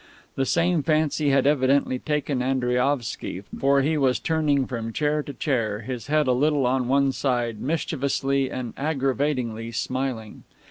[0.35, 5.81] The same fancy had evidently taken Andriaovsky, for he was turning from chair to chair,
[5.81, 10.41] his head a little on one side, mischievously and aggravatingly smiling.